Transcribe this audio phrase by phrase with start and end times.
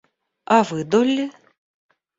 [0.55, 1.29] А вы, Долли?